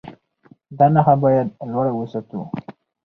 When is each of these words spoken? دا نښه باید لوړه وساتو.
دا 0.77 0.85
نښه 0.93 1.15
باید 1.23 1.47
لوړه 1.71 1.91
وساتو. 1.95 2.39